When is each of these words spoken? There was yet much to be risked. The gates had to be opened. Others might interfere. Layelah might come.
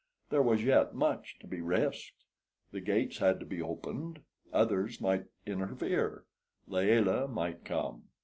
There 0.31 0.41
was 0.41 0.63
yet 0.63 0.95
much 0.95 1.37
to 1.41 1.47
be 1.47 1.61
risked. 1.61 2.25
The 2.71 2.81
gates 2.81 3.19
had 3.19 3.39
to 3.39 3.45
be 3.45 3.61
opened. 3.61 4.19
Others 4.51 4.99
might 4.99 5.25
interfere. 5.45 6.25
Layelah 6.65 7.27
might 7.27 7.63
come. 7.63 8.05